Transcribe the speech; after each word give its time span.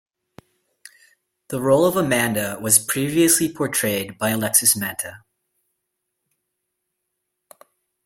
The 1.49 1.61
role 1.61 1.85
of 1.85 1.95
Amanda 1.95 2.57
was 2.59 2.79
previously 2.83 3.53
portrayed 3.53 4.17
by 4.17 4.29
Alexis 4.29 4.75
Manta. 4.75 5.21